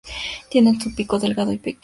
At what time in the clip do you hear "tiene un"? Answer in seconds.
0.49-0.95